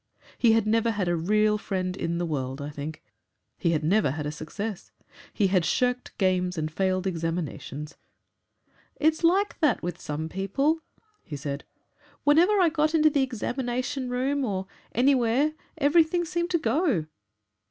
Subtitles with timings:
[0.35, 3.03] He had never had a real friend in the world, I think;
[3.59, 4.91] he had never had a success.
[5.31, 7.97] He had shirked games and failed examinations.
[8.95, 10.79] 'It's like that with some people,'
[11.23, 11.65] he said;
[12.23, 17.05] 'whenever I got into the examination room or anywhere everything seemed to go.'